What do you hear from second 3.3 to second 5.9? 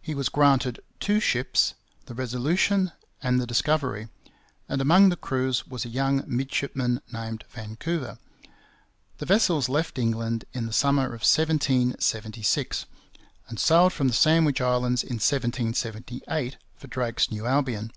the Discovery; and among the crews was a